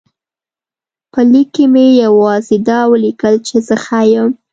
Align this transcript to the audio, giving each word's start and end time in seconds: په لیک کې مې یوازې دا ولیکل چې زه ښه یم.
په 1.11 1.19
لیک 1.31 1.47
کې 1.55 1.65
مې 1.73 1.85
یوازې 2.03 2.57
دا 2.69 2.79
ولیکل 2.91 3.35
چې 3.47 3.55
زه 3.67 3.75
ښه 3.83 3.99
یم. 4.13 4.29